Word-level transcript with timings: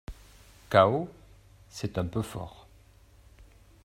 Chaos, 0.71 1.09
c’est 1.69 1.99
un 1.99 2.07
peu 2.07 2.23
fort 2.23 2.67